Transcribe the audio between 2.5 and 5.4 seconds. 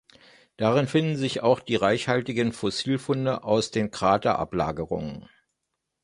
Fossilfunde aus den Kraterablagerungen.